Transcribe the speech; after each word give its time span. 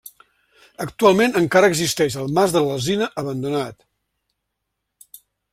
Actualment 0.85 1.37
encara 1.41 1.69
existeix 1.73 2.17
el 2.23 2.33
Mas 2.39 2.57
de 2.57 2.63
l'Alzina, 2.69 3.11
abandonat. 3.25 5.21